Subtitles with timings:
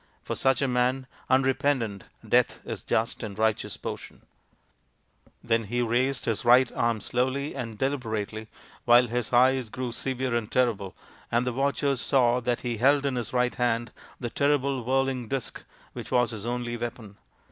[0.23, 4.23] For such a man, unrepentant, death is the just and righteous portion."
[5.43, 7.77] Then he THE FIVE TALL SONS OF PANDU 85 raised his right arm slowly and
[7.77, 8.47] deliberately,
[8.85, 10.95] while his eyes grew severe and terrible,
[11.31, 15.27] and the watchers saw that he held in his right hand the terrible whirl ing
[15.27, 15.61] disc
[15.93, 17.17] which was his only weapon.